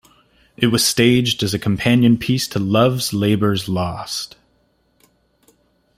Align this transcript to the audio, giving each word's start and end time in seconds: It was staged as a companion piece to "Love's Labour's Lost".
It 0.57 0.71
was 0.71 0.83
staged 0.83 1.43
as 1.43 1.53
a 1.53 1.59
companion 1.59 2.17
piece 2.17 2.47
to 2.47 2.57
"Love's 2.59 3.13
Labour's 3.13 3.69
Lost". 3.69 4.35